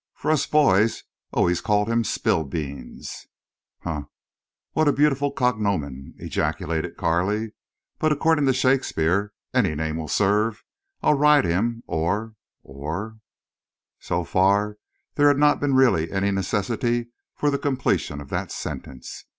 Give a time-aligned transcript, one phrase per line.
[0.15, 3.27] "For us boys always called him Spillbeans."
[3.83, 4.07] "Humph!
[4.71, 7.53] What a beautiful cognomen!" ejaculated Carley,
[7.99, 10.63] "But according to Shakespeare any name will serve.
[11.03, 13.19] I'll ride him or—or—"
[13.99, 14.77] So far
[15.13, 19.25] there had not really been any necessity for the completion of that sentence.